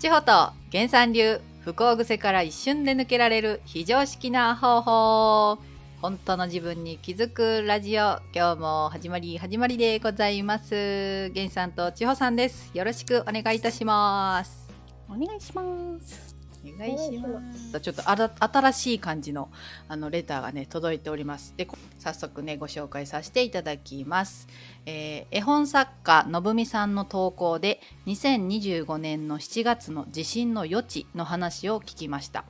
[0.00, 0.32] 地方と
[0.72, 5.58] 原産流不幸癖から一瞬で抜けられる非常識な方法
[6.00, 11.30] 本当の自分に気づくラジオ今日も始まり始まりでございます。
[11.34, 12.70] 原さんと千穂さんです。
[12.72, 14.66] よろしくお願いいたします。
[15.06, 15.62] お願いしま
[16.00, 16.29] す。
[16.64, 17.80] お願いします。
[17.80, 19.50] ちょっと新しい感じの
[19.88, 21.54] あのレターがね届いております。
[21.56, 21.66] で
[21.98, 24.48] 早速ねご紹介させていただきます、
[24.86, 32.44] えー絵本作家のぶみさんの投稿で2025年の7月の地震の予知の話を聞きました。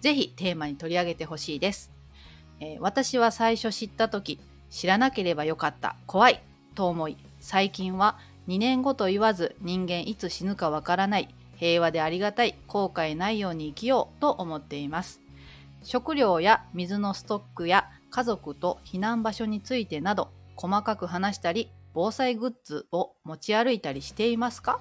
[0.00, 1.90] ぜひテーマに取り上げてほしいです、
[2.60, 4.38] えー私は最初知った時
[4.70, 6.42] 知らなければよかった怖い
[6.74, 8.18] と思い最近は
[8.48, 15.20] 2年後と言わず人間いつ死ぬかわからない平和でありがたい後悔ないように生きようと思っています。
[15.82, 24.80] 食料や水のストックや家族と避難場所についてなど細かく話したり防災グッズを持ち歩いたりしていますか？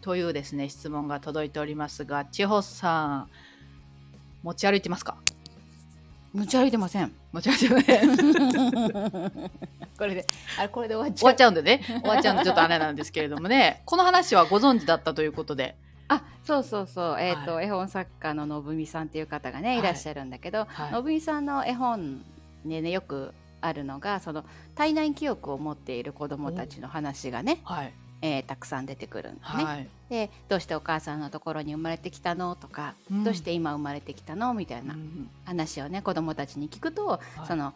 [0.00, 3.30] というですね質問が届いておりますが千穂さん
[4.42, 5.16] 持ち歩いてますか？
[6.34, 7.12] 持ち歩いてません。
[7.32, 8.08] 持ち歩いてない
[9.96, 10.26] これで
[10.58, 11.80] あれこれで終わっち終わゃうっちゃうんでね。
[11.86, 13.82] 終わっちゃうんでちょっとあれなんですけれどもね。
[13.84, 15.76] この話はご存知だったということで
[16.08, 17.20] あそうそうそう。
[17.20, 19.78] えっ、と、は絵本作家ののぶみさんっていう方がね、はい。
[19.78, 20.92] い、らっしゃるんだけど、はい。
[20.92, 22.22] のぶみさんの絵本
[22.64, 27.92] でねよくあるのがその体内記憶を持っている子どもたちの話がね、はい。
[28.22, 29.64] えーたくさん出てくるんだね。
[29.64, 33.24] はい、でどうしてお母さんのところに生まれてきたのとか、うん。
[33.24, 37.46] どうして今生まれてきたのみたいなうん話をね子どもたちに聞くと、い。
[37.46, 37.72] その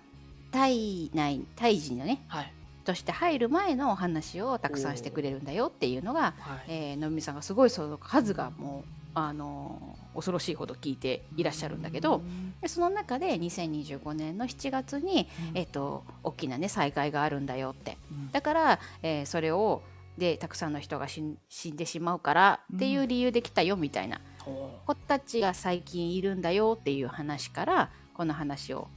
[0.51, 2.53] 体内胎児のねはい
[2.89, 6.65] として入る前のお話をたくさんしてくれるんだよっていうのが、はい。
[6.69, 12.55] えーのぶみさんがすごいその数がもう、あのー恐ろしいほど聞いていらっしゃるんだけど、うん。
[12.63, 17.99] でその中で2025年の7月に、えっと大きなね災害があるんだよって。
[18.11, 18.33] うん。
[18.33, 19.83] だから、えーそれを
[20.17, 21.37] でたくさんの人が死ん
[21.77, 24.21] でしまうからっていう理由で来たよみたいな。
[24.39, 28.89] ほ子たちが最近いるんだよっていう話からこの話を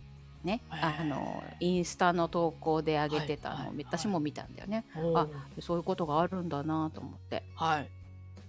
[0.43, 4.85] ねあのインスタの投稿で上げてたのを、私も見たんだよね。
[5.15, 5.27] あ
[5.59, 7.89] そういうことがあるんだなと思って、はい。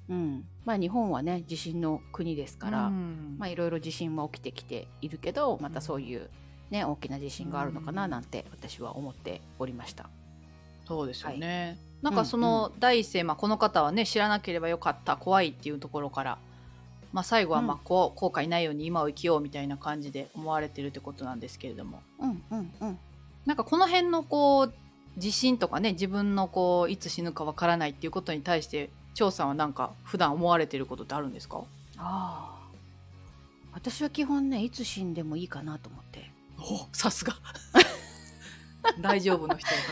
[0.08, 0.44] うん。
[0.64, 3.36] まあ、日本はね地震の国ですから、うん。
[3.38, 6.30] まあ、いろいろ地震も起きてきているけどまたそういう、
[6.70, 10.08] ね、大きな地震があるのかななんて私は思っておりました。
[10.86, 12.04] そうですよね、い。
[12.04, 16.38] なんかその第一声、まあ、この方はね知らなければよかった怖いっていうところから、
[17.12, 22.00] まあ、最後はまあこう後悔ないように今を生きようみたいな感じで思われてるってことなんですけれども。
[22.18, 22.98] うんうんうん。
[23.44, 24.74] なんかこの辺のこう
[25.18, 31.62] 地震とかね自分のこういつ死ぬかわからないっていうことに対して張さんはなんか普段思われてることってあるんですか？
[31.98, 32.62] ああ。
[33.74, 36.30] 私は基本ねいつ死んでもいいかなと思って。
[36.58, 37.34] おさすが。
[39.00, 39.76] 大丈夫の人だ。
[39.76, 39.82] か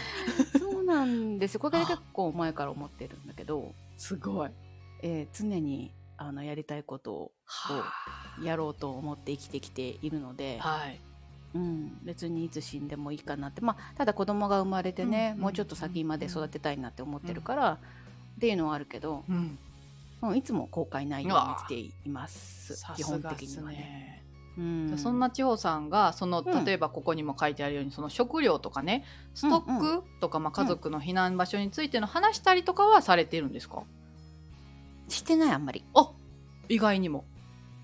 [0.54, 1.60] らそうなんですよ。
[1.60, 4.50] これ結構前から思ってるんだけど、すごい。
[5.02, 5.90] えー常に
[6.22, 7.82] あのやりたいことをは
[8.42, 11.00] やろうと思って生きてきているので、はい。
[11.54, 19.58] うん、別にいつ死んでもいいかなって、まあ、ただ子供が生まれてね、うんもうちょっと先まで育てたいなって思ってるから、っていうのはあるけど、うん。
[20.22, 21.74] うん、いつも後悔ないように生きて
[22.06, 22.76] います。
[22.76, 23.76] さ基本的にはね。
[23.78, 24.24] ね。
[24.58, 26.64] うん、そんな千穂さんがそのうん。
[26.66, 29.04] 例えばここにも書いてあるように、その食料とかね
[29.34, 33.84] ストックとか、まあ、家族の避難場所についての話したりとかはされてるんですか？
[35.16, 35.84] してないあんまり。
[35.94, 36.10] あ
[36.68, 37.24] 意外にも。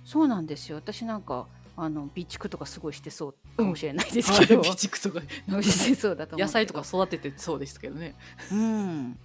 [0.05, 0.77] そうなんですよ。
[0.77, 3.35] 私なんかあの備蓄とかすごいしてそう。
[3.57, 5.27] かもしれないですけど、備蓄とか。
[5.63, 8.15] してそうだと野菜とか育ててそうですけどね
[8.53, 9.19] うん。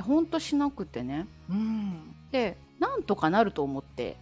[0.00, 1.26] ほんとしなくてね。
[1.50, 2.14] うん。
[2.30, 4.16] でなんとかなると思って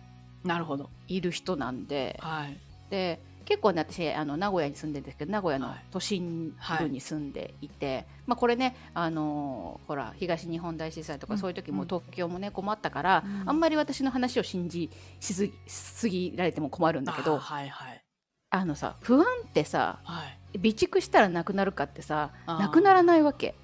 [0.45, 0.91] なるほど。
[1.09, 2.19] いる人なんで。
[2.21, 2.59] はい。
[2.91, 5.84] で結構ね私あの名古屋に住んでるんですけど名古屋のはい。
[5.91, 11.41] 都心部に住んでいて、まあ、これねあのーほら東日本大震災とかうん。
[11.41, 11.89] そういう時もうん。
[11.89, 13.49] 東京もね困ったから、うん。
[13.49, 18.05] あんまり私の話を信じしすぎしすぎられても困るんだけあどはいはい。
[18.50, 20.22] あのさ不安ってさは
[20.55, 20.59] い。
[20.59, 23.56] 備蓄したらなくなるかってさなくならないわけ。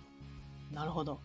[0.72, 1.20] なるほど。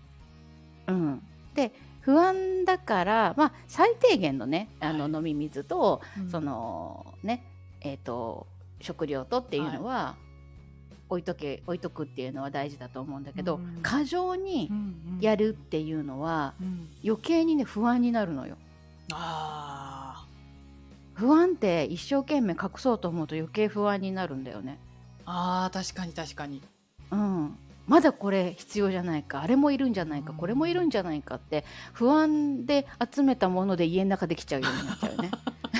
[0.85, 1.23] うん、
[1.55, 1.71] で
[2.01, 5.13] 不安だから、まあ、最低限のねあのはい。
[5.13, 6.29] 飲み水と、うん。
[6.29, 7.43] そのね
[7.83, 8.45] えー、と
[8.83, 10.15] 食料とっていうのは、
[11.11, 14.71] 置いとけ置いとくっていうのは大事だと思うんだけど、うん過剰に
[15.19, 16.87] やるっていうのはうん。
[17.03, 18.57] 余計にね不安になるのよ。
[19.11, 20.25] あ
[21.13, 24.79] 不安って一生懸命隠そうと思うと余計不安になるんだよね。
[25.19, 26.61] ーあー確かに確かに。
[27.11, 27.57] うん、
[27.87, 29.41] まだこれ必要じゃないか。
[29.41, 30.31] あれもいるんじゃないか。
[30.31, 30.37] うん。
[30.37, 35.31] これもいるんじゃないかって不安で集めたもので家の中できちゃうようになっちゃうよね。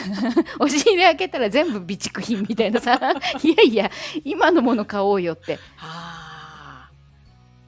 [0.59, 2.99] 押し入れ開けたら全部備蓄品みたいなさ。
[3.43, 3.91] いやいや
[4.23, 5.59] 今のもの買おうよって。
[5.79, 6.89] あ。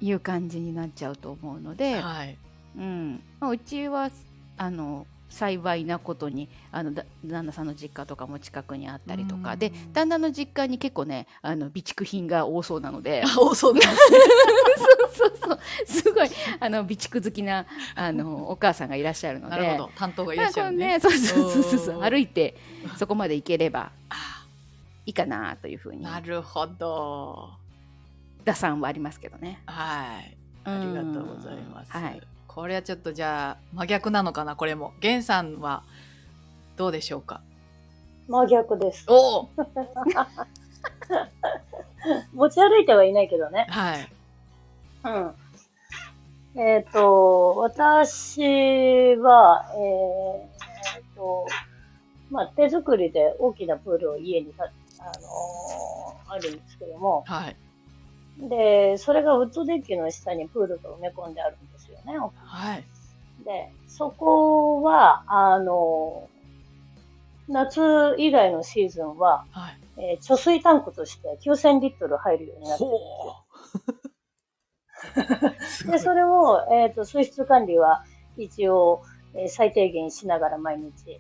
[0.01, 2.37] いう感じになっちゃうと思うので、ーはい。
[2.77, 3.23] うん。
[3.39, 4.09] まあ、うちは
[4.57, 9.53] あの幸いなことにあのだ旦那さんの実家とかも近くにあったりとか。
[9.53, 9.59] うん。
[9.59, 13.23] で旦那の実家に結構ねあの備蓄品が多そうなので。
[13.25, 13.93] あおそう そう
[15.11, 15.59] そうそう。
[15.87, 17.65] すごいあの備蓄好きな
[17.95, 19.55] あのお母さんがいらっしゃるので。
[19.55, 19.91] なるほど。
[19.95, 20.87] 担当がいらっしゃるね。
[20.87, 22.01] ねそうそうそうそう。
[22.01, 22.55] 歩いて
[22.97, 24.45] そこまで行ければあ。
[25.05, 26.03] いいかなというふうに。
[26.03, 27.49] なるほど。
[28.45, 29.63] 打算はありますけどね。
[29.65, 30.37] はい。
[30.65, 32.21] ありがとうございます、うんはい
[32.53, 34.55] これはちょっとじゃあ真逆なのかな？
[34.55, 34.93] これも。
[35.01, 35.83] 源さんは
[36.77, 37.41] どうでしょうか？
[38.27, 39.05] 真逆です。
[39.09, 39.49] おお。
[42.33, 43.65] 持ち歩いてはいないけどね。
[43.69, 44.09] はい。
[46.55, 46.61] うん。
[46.61, 51.47] えっ、と、私は、えっ、と、
[52.29, 55.13] まあ、手作りで大きなプールを家にた、あのー
[56.33, 57.55] あるんですけども、はい。
[58.39, 61.72] で、それがウッドデッキの下にプールが埋め込んであるんで
[62.05, 62.17] ね。
[62.17, 62.85] はい。
[63.43, 66.29] で、そこは、あの
[67.47, 69.77] 夏以外のシーズンは、はい。
[69.97, 72.89] えー貯水タンクとして9000リットル入るようになってる
[75.51, 78.03] んです で、それを、えっ、と、水質管理は
[78.37, 79.03] 一応、
[79.35, 81.19] えー最低限しながら毎日、へ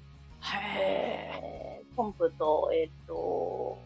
[0.81, 3.77] えーポンプと、えっ、と、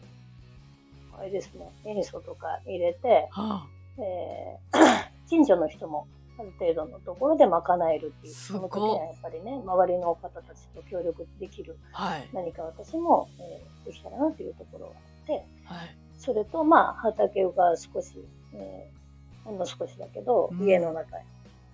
[1.18, 3.66] あれですね、塩素とか入れて、ーは
[3.98, 6.06] えー 近所の人も
[6.38, 8.70] ある程度のところで賄えるっていう、すごい。
[8.70, 12.28] その時はやっぱりね、周りの方たちと協力できるあはい。
[12.32, 15.32] 何か私も、えーできたらなというところがあって、
[15.64, 15.96] はい。
[16.18, 18.12] それと、まあ、畑が少し、
[18.54, 18.98] えー
[19.44, 20.66] ほんの少しだけど、うん。
[20.66, 21.16] 家の中、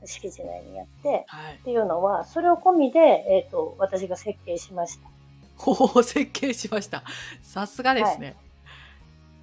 [0.05, 1.57] 敷地内にやって、はい。
[1.57, 5.09] っていうのは、それを込みで、えっ、と、私が設計しました。
[5.57, 7.03] ほう設計しました。
[7.43, 8.37] さすがですね、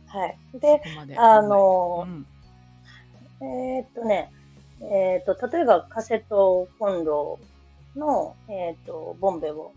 [0.07, 0.37] はい。
[0.53, 1.17] そで、こまで。
[1.17, 2.25] あのうん。
[3.41, 4.31] えーっとね、
[4.81, 7.39] えーっと、例えばカセットコンロ
[7.95, 9.71] の、えーっと、ボンベを、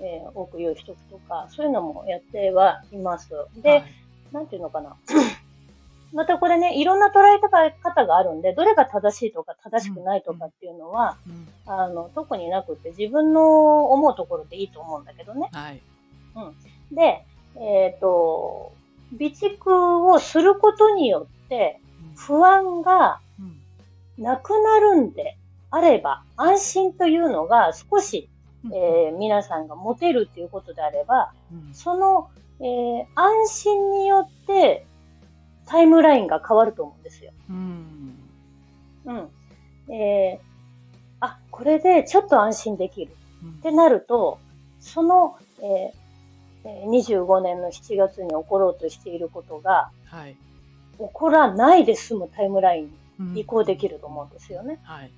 [0.00, 3.30] えー多く用意しておくとか、そういうのもやってはいます。
[3.62, 3.84] で、はい
[4.32, 4.96] なんていうのかな。
[6.12, 7.40] またこれね、いろんな捉え
[7.82, 15.48] 方があるんで、どれが正しいとか正しくないとかっていうのは、うんあの、特になくて自分の思うところでいいと思うんだけどね。
[15.52, 15.82] はい
[16.92, 17.24] で、
[17.56, 18.72] えっ、と、
[19.16, 21.80] 備蓄をすることによって
[22.16, 23.29] 不安がうん
[24.20, 25.36] なくなるんで
[25.70, 28.28] あれば、安心というのが少し、
[28.64, 28.74] うん。
[28.74, 31.74] えー皆さんが持てるということであれば、うん。
[31.74, 32.28] その、
[32.60, 34.84] えー安心によって
[35.66, 37.32] タイムラインが変わると思うんですよ。
[37.48, 38.18] うん。
[39.06, 39.94] うん。
[39.94, 40.50] えー
[41.20, 43.12] あ、これでちょっと安心できる。
[43.42, 43.50] うん。
[43.50, 44.38] ってなると、
[44.80, 45.66] その、えー
[46.68, 50.36] えー25年の7月に起ころうとしていることがはい。
[50.98, 52.92] 起こらないで済むタイムライン
[53.34, 54.80] 移行できると思うんですよね。
[54.82, 55.10] はい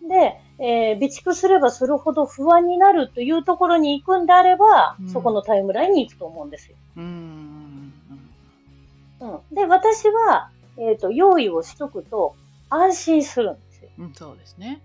[0.00, 6.76] で、えー備蓄すればするほど不安になるというところに行くんであれば、うんそこのタイムラインに行くと思うんですよ。
[6.96, 7.92] うん
[9.20, 12.36] うん、で、私は、えっ、と、用意をしとくと
[12.70, 13.90] 安心するんですよ。
[13.98, 14.80] うんそうですね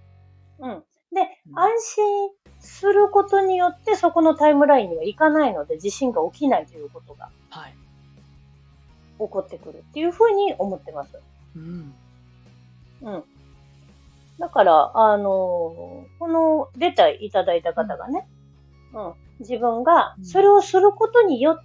[0.59, 0.83] うん。
[1.13, 2.29] で、うん安心
[2.59, 7.75] することによってそこのタイムラインには行かないので地震が起きないということがはい
[9.19, 11.19] 起こってくるっていうふうに思ってます。
[11.57, 11.93] うん
[13.03, 13.23] うん。
[14.39, 18.27] だから、あのーこのレターいただいた方がね、
[18.93, 21.63] うん、自分がそれをすることによって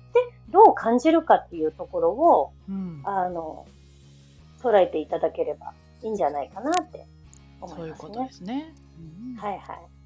[0.50, 3.02] どう感じるかっていうところを、うん。
[3.04, 3.66] あの、
[4.62, 7.06] 捉えていただければいいんじゃないかなって
[7.60, 8.08] 思そういますね。
[8.08, 8.32] いうことで。
[8.32, 8.74] すね。
[9.38, 9.98] はいはい。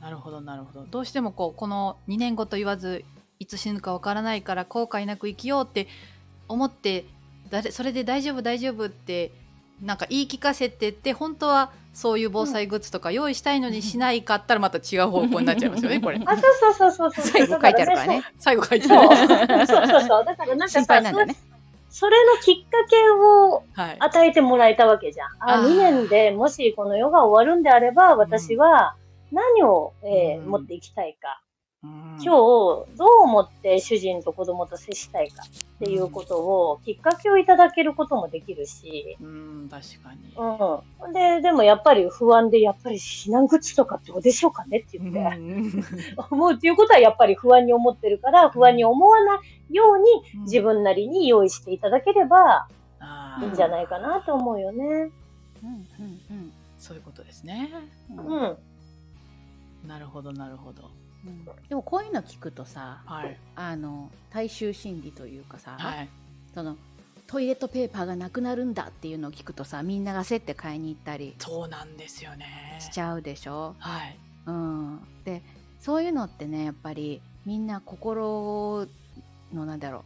[0.00, 0.86] なるほどなるほど。
[0.86, 3.04] どうしてもこうこの2年後と言わず
[3.38, 5.88] いつ死ぬかわからないから後悔なく生きようって
[6.48, 7.04] 思って
[7.50, 9.32] 誰それで大丈夫大丈夫って
[9.82, 17.24] なんか言い聞かせてって本当はそういう防災グッズとか用意したいのにしないかったらまた違う方向になっちゃいますよねこれあ、そうそうそうそうそう。
[17.26, 18.22] 最後書いてあるからね。
[18.38, 19.12] 最後書いてそう。
[19.12, 20.24] あそうるそうそうそう。
[20.24, 21.36] だからなんか心さ、ね。
[21.90, 25.28] そそれのきっかけをはい与えてもらえたわけじゃん。
[25.40, 28.94] あ、あー2年でもしこの世が終わるんであれば、私は
[29.32, 31.40] 何を、えーうん持っていきたいか。
[31.82, 40.34] 今今日、どう思って主人と子供と接したいかっていうことを、きっかけをいただけることもできるし、うん確かに。
[40.36, 41.12] うん。
[41.12, 45.84] で、でもやっぱり不安で、やっぱり避難グッズとかどうでしょうかねってう言って、ん。
[46.30, 49.98] 思うっていうことはやっぱり不安に思ってるから、不安に思わないよう
[50.36, 52.66] に自分なりに用意していただければ
[53.40, 54.84] いいんじゃないかなと思うよね。
[55.62, 57.70] うんうんそういうことですね。
[58.10, 58.42] うんうん。
[58.42, 58.46] う
[59.84, 59.88] ん。
[59.88, 60.90] なるほどなるほど
[61.26, 61.44] うん。
[61.68, 63.36] でもこういうの聞くとさはい。
[63.56, 66.08] あの大衆心理というかさ、はい。
[66.54, 66.76] その
[67.26, 72.78] トイレットペーパーがなくなるんだっていうのを聞くとさみんなが焦って買いに行ったりそうなんですよね。
[72.80, 74.16] しちゃうでしょ、はい。
[74.46, 75.42] うん、で
[75.78, 78.86] そういうのってねやっぱりみんな心
[79.52, 80.04] のなんだろ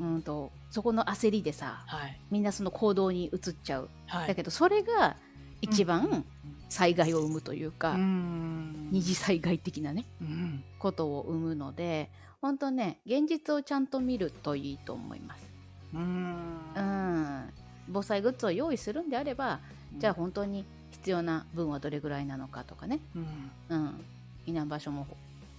[0.00, 2.20] ううんとそこの焦りでさはい。
[2.32, 4.28] みんなその行動に移っちゃう、はい。
[4.28, 5.16] だけどそれが
[5.62, 5.86] 一うん。
[5.86, 6.24] 番
[6.68, 8.88] 災害を生むというか、うん。
[8.90, 10.64] 二次災害的なねうん。
[10.78, 12.10] ことを生むので
[12.40, 15.50] 本当ね現実をちゃんと見るといいと思います。
[15.94, 16.34] うん。
[16.74, 17.50] うん。
[17.88, 19.60] 防災グッズを用意するんであれば
[19.96, 23.50] じゃあ本当に必要な分はどれぐらいなのかとかね、うん。
[23.68, 24.04] うん、
[24.46, 25.06] 避難場所も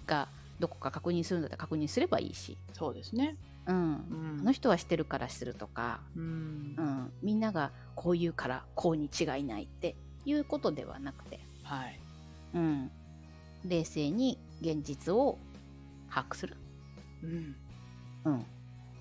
[0.06, 0.28] が
[0.60, 3.36] どこか確認するんだったら確認すればいいし、そうですね。
[3.66, 3.76] うん。
[3.76, 4.38] うん。
[4.42, 6.76] あの人はしてるからするとか、うん。
[6.78, 9.96] うん、みんながこう言うからこうに違いないって
[10.30, 12.00] いうことではなくて、はい。
[12.54, 12.92] うん、
[13.66, 15.38] 冷静に現実を
[16.10, 16.56] 把握する、
[17.24, 17.56] うん。
[18.26, 18.46] うん、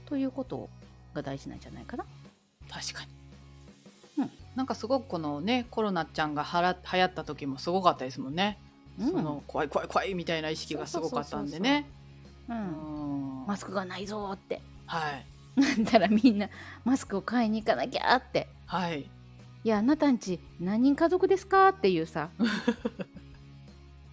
[0.06, 0.68] ということ
[1.14, 2.04] が大事なんじゃないかな。
[2.70, 3.04] 確か
[4.16, 4.30] に、うん。
[4.56, 8.58] なんかすごくこのねコロナちゃんがはら流行った時もすごかったですもんね、
[8.98, 9.10] うん。
[9.10, 11.86] その怖い怖い怖いみたいな意識がすごかったんでね。
[13.46, 14.60] マスクがないぞーって。
[14.86, 15.26] はい。
[15.60, 16.48] なんだらみんな
[16.84, 18.48] マスクを買いに行かなきゃって。
[18.66, 19.10] はい
[19.64, 21.68] いやあなたんち何人家族ですか？
[21.68, 22.30] っていうさ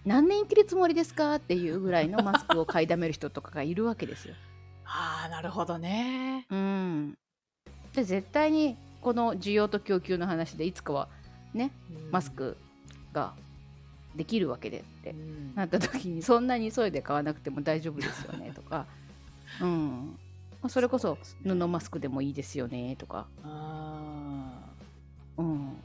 [0.04, 1.36] 何年生きるつもりですか？
[1.36, 4.34] っていうぐらいのマスクを買いだめる人とかがいるわけですよ。
[4.84, 6.46] ああなるほどね。
[6.50, 7.18] うん、
[7.94, 11.08] で絶対にこの需要と供給の話でいつかは
[11.54, 11.70] ね
[12.10, 12.56] マスク
[13.12, 13.34] が
[14.14, 15.54] できるわけでってうん。
[15.54, 18.86] なった時にそんなに急いで買わなくても大丈夫ですよねとか、
[19.60, 20.16] うん、
[20.60, 23.85] まあそれこそ布マスクでもいいですよねとか、あ
[25.38, 25.76] うん、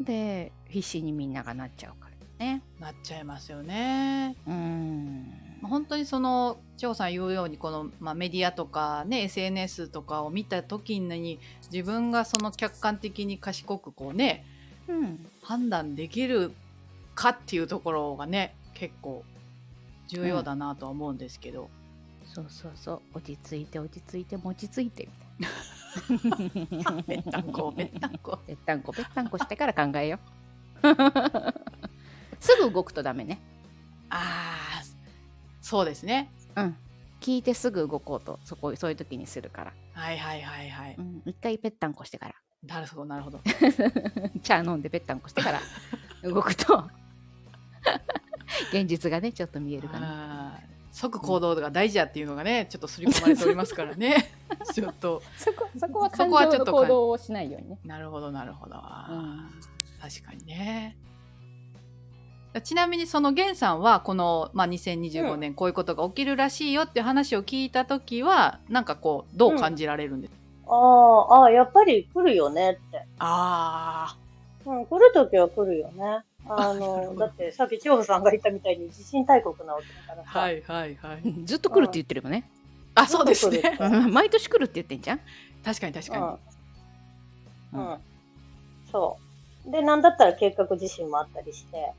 [0.00, 2.62] で必死にみんながなっちゃうからね。
[2.78, 4.36] ーなっちゃいますよね。
[4.46, 5.32] うん。
[5.62, 11.40] 本当にその千穂さん言うようにこの、まあ、メディアとかね SNS とかを見た時に
[11.72, 14.44] 自分がその客観的に賢くこうね
[14.86, 15.26] うん。
[15.42, 16.52] 判断できる
[17.14, 19.24] かっていうところがね結構
[20.06, 21.68] 重要だなとは思うんですけど、
[22.24, 23.00] そうそうそう。
[23.14, 25.27] 落ち着いて落ち着いて落ち着いてみたいな
[27.06, 28.38] ぺったんこぺったんこ。
[28.46, 30.18] ぺったんこぺったんこしてから考えよ
[30.82, 30.86] う。
[32.40, 33.40] すぐ動くとダメね。
[34.10, 34.82] ああ
[35.60, 36.30] そうですね。
[36.56, 36.76] うん。
[37.20, 42.34] 聞いてすぐ動こうとそこそういう時にするから、はいはいはいはい、うん、一回ぺったんこしてから。
[42.62, 43.40] なるほどなるほど。
[44.42, 45.60] 茶飲んでぺったんこしてから
[46.22, 46.88] 動くと。
[48.72, 50.47] 現実がねちょっと見えるかな
[50.92, 54.32] 即行動が大事やっていうのがねちょっと刷り込まれておりますからね。
[54.72, 55.22] ちょっと。
[55.36, 57.78] そこそこはそ感情のこはちょっと行動をしないようにね。
[57.84, 59.50] なるほどなるほど、うん。
[60.00, 60.96] 確かにね。
[62.62, 73.06] ちなみにその源さんはこの、まあ、2025年こういうことが起きるらしいよっていう話を聞いた時はなんかこうどう感じられるんですか、あーあー、やっぱり来るよねって。
[73.18, 74.16] あ
[74.64, 76.24] うん、来るときは来るよね。
[76.48, 80.30] あの、 だってさっき千穂さんが言ったみたいに地震大国なわけだからさ。
[80.34, 82.50] あはいはいはいずっと来るって言ってるよね、
[82.94, 83.62] あそうですね
[84.10, 85.20] 毎年来るって言ってんじゃん
[85.64, 87.90] 確かに確かに、うん。
[87.90, 87.98] うん。
[88.90, 89.18] そ
[89.66, 89.70] う。
[89.70, 91.92] で、なんだったら計画地震もあったりして。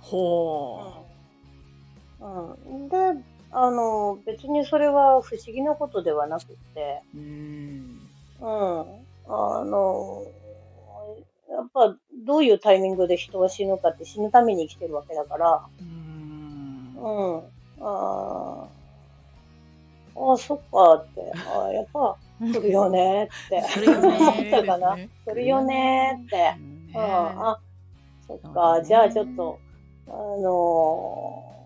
[0.00, 1.06] ほ
[2.20, 2.50] うん。
[2.50, 2.88] うん。
[2.88, 2.96] で、
[3.50, 8.10] あの、別にそれは不思議なことではなくって、ううん
[8.40, 9.06] うん。
[9.26, 10.26] あの、
[11.54, 11.96] やっぱ
[12.26, 16.94] どういうタイミングで人は死ぬかって死ぬために生きてるわけだから、うん。
[16.96, 17.42] うん。
[17.80, 20.32] あー。
[20.32, 23.62] あ、そっかって、あーやっぱ来るよねって。
[23.70, 26.54] 来るよね思ったかなですね来るよねって。
[26.58, 27.60] うんうん、あ、
[28.26, 29.58] そっか、ねじゃあちょっと、
[30.08, 31.63] あのー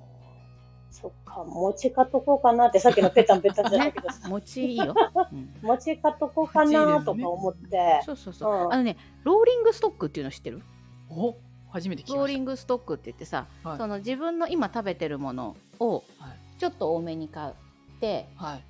[1.01, 4.95] そっか、餅買っとこうかなって、さっきのペタンペタンじゃないけど、 餅いいよ、
[5.31, 5.55] うん。
[5.63, 8.73] 餅買っとこうかなとか思って、そうそうそう、うん。
[8.73, 10.63] あのねローリングストックっていうの知ってる？
[11.11, 11.37] お
[11.71, 13.79] 初めて聞きローリングストックって言ってさ、はい。
[13.79, 16.59] その自分の今食べてるものをはい。
[16.59, 17.53] ちょっと多めに買っ
[18.01, 18.65] てたはい。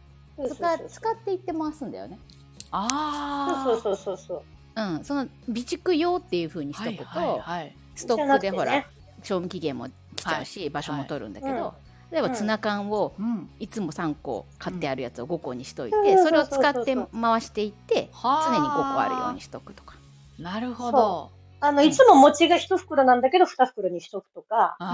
[0.48, 2.18] 使使っていって回すんだよね。
[2.70, 4.42] ああそうそうそうそう。
[4.76, 4.98] う。
[4.98, 8.86] ん、その備蓄用っていう風にしとくと、はいはいストックでほら、じゃなく
[9.22, 13.50] 賞味期限も来ちゃうし、場所も取るんだけど、うん例えばツナ缶をうん。
[13.58, 16.24] いつも3個買ってあるやつを5個にしといて、うん。
[16.24, 19.96] それを使って回していっては常に5個あるようにしとくとか。
[20.38, 21.30] なるほど。
[21.60, 24.88] あの、いつも餅が一袋なんだけど、二袋にしとくとか、うん。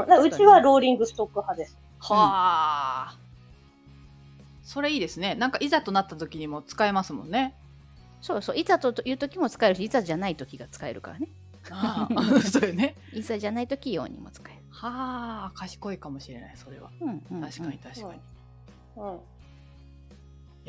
[0.00, 1.78] だからうちはローリングストック派です。
[2.00, 3.18] はあ、
[4.62, 5.34] それいいですね。
[5.34, 7.54] なんかいざとなった時にも使えますもんね。
[8.20, 8.56] そうそう。
[8.56, 11.28] いざという時も使えるしいざじゃない時が使えるからね。
[11.70, 12.96] ああ そうよね。
[13.12, 14.59] いざじゃない時用にも使える。
[14.70, 16.90] はあ賢いかもしれないそれは。
[17.00, 17.40] うんうんうん。
[17.40, 18.20] 確かに確かに、い。
[18.96, 19.20] うん。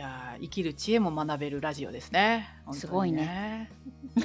[0.02, 2.50] やー生きる知恵も学べるラジオですね。
[2.66, 3.72] 本当にすごいね。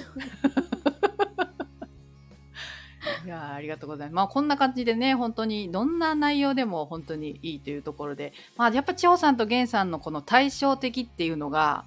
[3.24, 4.14] いやありがとうございます。
[4.14, 11.84] まあこんな感じでね、本当にどんな内容でも本当にいいというところで、まあやっぱ千穂さんと源さんのこの対照的っていうのが、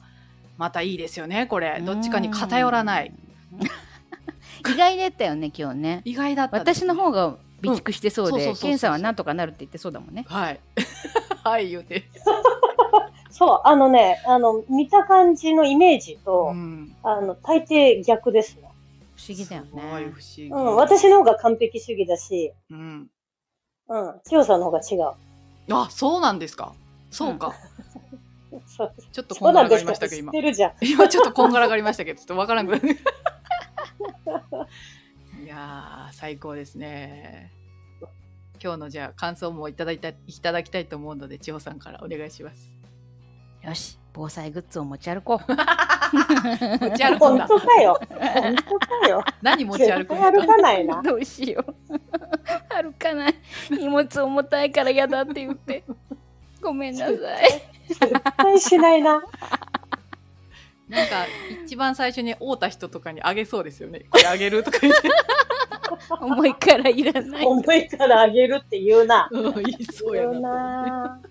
[0.58, 1.82] またいいですよね、これ。
[1.82, 3.14] どっちかに偏らない。
[4.70, 6.02] 意外だったよね今日ね。
[6.04, 10.60] 意外だったです私の方が備蓄してそうでうんそうそうそうそうケンさんはなんとかなるって言ってそうだもんねはい。
[11.44, 12.04] はい、言うて。
[13.32, 16.94] そう、あのね、あの、見た感じのイメージと、うん。
[17.04, 18.64] あの、大抵逆ですね。
[19.16, 20.48] 不思議だよすごいね不思議。
[20.50, 23.10] うん、私の方が完璧主義だし、うん。
[23.88, 25.14] うん、千代さんの方が違う。
[25.72, 26.74] あ、そうなんですか？
[27.12, 27.54] そうか。
[28.66, 30.34] そうちょっとこんながらがりましたけど今。
[30.82, 32.90] 今ちょっとこんがらがりましたけど、ちょっとわからんくなる。
[32.90, 32.98] い
[35.50, 37.52] やー、最高ですね。
[38.62, 42.72] 今日のじゃあ感想もいただいたいただきたいと思うので、千穂さんからお願いします。
[43.64, 47.48] よし防災グッズを持ち歩こう 持ち歩くん本だ。
[47.48, 48.00] 当かよ。
[48.10, 49.24] 本当かよ。
[49.42, 51.02] 何持ち歩くん歩かないな。
[51.04, 51.76] どうしよう
[52.70, 53.36] 歩かない
[53.72, 55.84] 荷物重たいから嫌だって言って
[56.62, 57.18] ごめんなさい
[57.88, 58.00] 絶
[58.38, 59.24] 対しないな。
[60.90, 61.26] なんか
[61.66, 64.06] 一番最初に会うた人とかにあげそうですよね。
[64.10, 65.10] これあげるとか言って。
[66.22, 69.30] 重いからいらない重いからあげるって言うな。
[69.32, 70.40] うん言いそうやな。
[70.40, 71.22] な。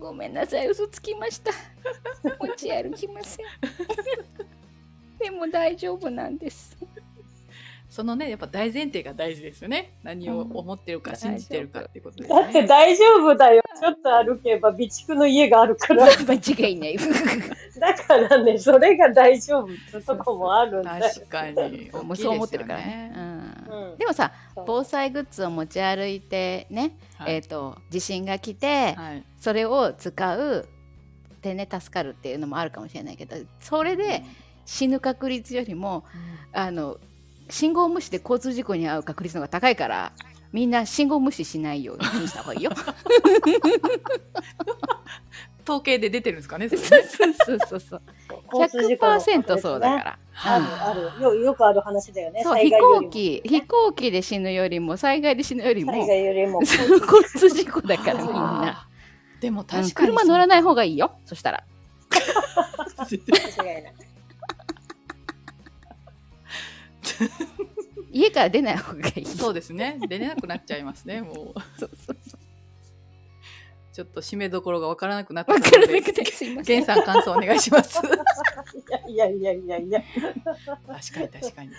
[0.00, 1.52] ごめんなさい嘘つきました
[2.40, 3.46] 持ち歩きません
[5.20, 6.74] でも大丈夫なんです
[7.90, 9.94] そのね、やっぱ大前提が大事ですよね。
[10.04, 12.68] 何を思ってるか、うん信じてるかっていうことですだってね。
[12.68, 13.62] 大丈夫だよ。
[13.80, 16.06] ちょっと歩けば備蓄の家があるから。
[16.22, 16.34] 間
[16.68, 16.96] 違いない
[17.80, 21.04] だからね、それが大丈夫ってとこもあるんだよ。
[21.12, 21.90] 確かに。
[22.14, 23.29] そう思ってるからね、大うん
[23.70, 27.32] うんでもさそう防災グッズを持ち歩いてね、きい。
[27.32, 29.24] えー、と地震が来て、はい。
[29.38, 30.68] それを使う
[31.42, 34.22] でね助かるっていうのもあるかもしれないけどそれで
[34.66, 36.04] 死ぬ確率よりも
[36.52, 36.98] あの
[37.48, 40.12] 信号無視で交通事故に遭う確率の方が高いから
[40.52, 42.70] みんな信号無視しないようにした方がいいよ。
[45.62, 46.88] 統計で出てるんですかね、それね。
[47.46, 48.00] そうそうそう。
[48.00, 48.19] 交通事故の確率ね
[48.52, 50.18] 100%そうだから。
[50.42, 51.34] あるあるよ。
[51.34, 52.42] よくある話だよね。
[52.42, 52.70] そう飛。
[52.70, 56.60] 行機飛行機で死ぬよりも災害で死ぬよりも災害よりも。
[56.60, 56.80] 交
[57.24, 58.88] 通事故だからみんな。
[59.40, 60.08] でもうん確かに。
[60.12, 61.64] 車乗らない方がいいよそしたら。
[62.98, 63.94] 間違いない。
[68.12, 69.26] 家から出ない方がいい。
[69.26, 69.98] そうですね。
[70.08, 71.34] 出れなくなっちゃいますね、もう。
[71.78, 72.16] そうそう
[73.92, 76.80] ちょっと締めどころがわからなくなったのでからなくてすいません。
[76.80, 78.00] 源さん感想お願いします。
[79.08, 80.02] いやいやいやいやいや。
[80.44, 81.70] 確かに確かに。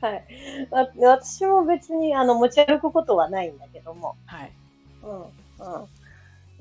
[0.00, 0.68] はい。
[0.70, 4.16] わ私も別にあの持ち歩くことはないんだけども。
[4.26, 4.52] はい。
[5.02, 5.20] うん。
[5.20, 5.86] うん。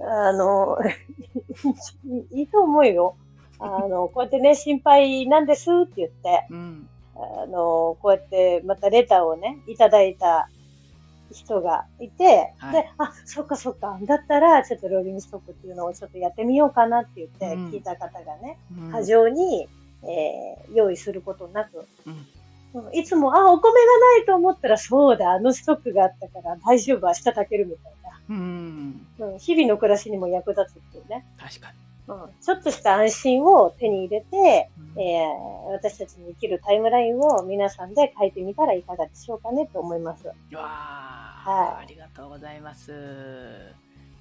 [0.02, 0.78] あの、
[2.32, 3.16] いいと思うよ。
[3.60, 6.90] あの、こうやってね、心配なんですって言って、うん。
[7.16, 10.50] あの、こうやってまたレターをね、いただいた
[11.32, 19.68] 人がいて、はいで、あ、そっかそっか、だったら、ちょっとローリングストックっていうのをちょっとやってみようかなって言って、うん聞いた方がね、うん過剰に、
[20.04, 22.28] えー用意することなく、うんうん
[22.94, 27.94] いつも、あ、お米がないと思ったら、そうだ、あのストックがあったから大丈夫、明日炊けるみたい
[28.30, 29.06] うん。
[29.18, 29.26] な。
[29.28, 31.26] うん、日々の暮らしにも役立つっていうね。
[31.40, 31.78] 確かに。
[32.10, 40.26] うん、ちょっとした安心を手に入れて、うんえー私たちに生きるタイムラインを皆さんで書いてみたらいかがでしょうかねと思います。
[40.28, 42.92] わあ、はいありがとうございます。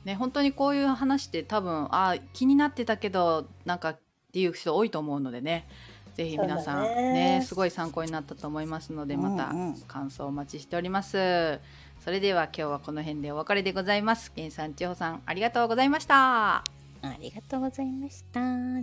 [0.04, 3.98] ね、本当にこういう話って多分あ気になってたけどなんかっ
[4.32, 5.66] ていう人多いと思うのでね
[6.14, 11.60] ぜひ皆さんねねすごい参考になったと思いますのでまたうんうん感想お待ちしております。
[12.00, 14.32] それでは今日はこの辺でお別れでございます。
[14.32, 16.77] けんさん、ちほさんありがとうございました。
[17.02, 18.40] ありがとうございました。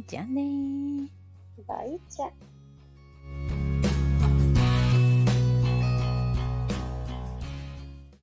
[0.08, 1.10] じゃあね
[1.68, 3.75] バイチャ。